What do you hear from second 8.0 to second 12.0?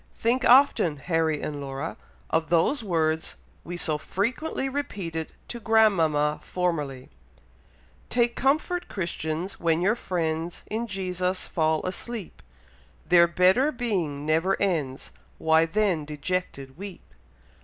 'Take comfort, Christians, when your friends In Jesus fall